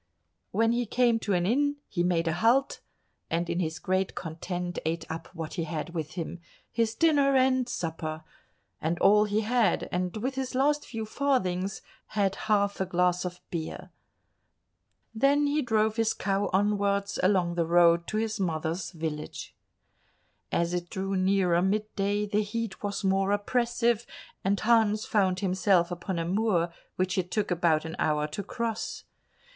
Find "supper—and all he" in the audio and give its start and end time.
7.69-9.41